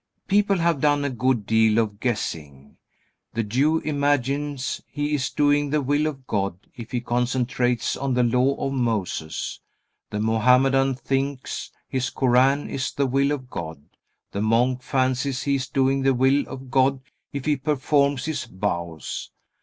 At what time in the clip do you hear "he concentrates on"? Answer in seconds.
6.89-8.15